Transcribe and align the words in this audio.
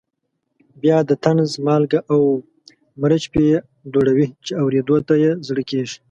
بیا 0.81 0.97
د 1.09 1.11
طنز 1.23 1.49
مالګه 1.65 1.99
او 2.13 2.21
مرچ 3.01 3.23
پرې 3.33 3.49
دوړوي 3.91 4.27
چې 4.45 4.51
اورېدو 4.61 4.95
ته 5.07 5.13
یې 5.23 5.31
زړه 5.47 5.63
کېږي. 5.69 5.97